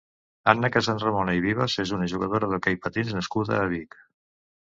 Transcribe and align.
Anna 0.51 0.69
Casarramona 0.75 1.35
i 1.39 1.43
Vivas 1.45 1.75
és 1.83 1.91
una 1.97 2.07
jugador 2.13 2.47
d'hoquei 2.53 2.79
patins 2.87 3.13
nascuda 3.19 3.59
a 3.61 3.69
Vic. 3.75 3.99